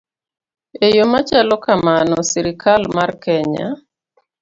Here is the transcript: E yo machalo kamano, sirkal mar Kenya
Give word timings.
E 0.85 0.87
yo 0.97 1.05
machalo 1.13 1.55
kamano, 1.65 2.17
sirkal 2.29 2.83
mar 2.95 3.09
Kenya 3.23 3.67